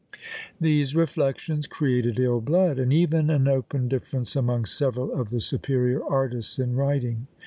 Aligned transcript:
These 0.59 0.95
reflections 0.95 1.67
created 1.67 2.17
ill 2.17 2.41
blood, 2.41 2.79
and 2.79 2.91
even 2.91 3.29
an 3.29 3.47
open 3.47 3.87
difference 3.87 4.35
amongst 4.35 4.75
several 4.75 5.13
of 5.13 5.29
the 5.29 5.39
superior 5.41 6.03
artists 6.03 6.57
in 6.57 6.75
writing. 6.75 7.27